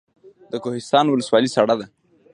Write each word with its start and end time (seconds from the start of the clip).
د 0.51 0.53
کوهستان 0.63 1.05
ولسوالۍ 1.07 1.49
سړه 1.55 1.75
ده 1.79 1.85